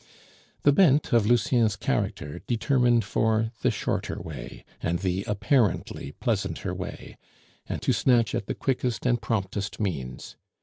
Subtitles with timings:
[0.63, 7.17] The bent of Lucien's character determined for the shorter way, and the apparently pleasanter way,
[7.69, 10.37] and to snatch at the quickest and promptest means.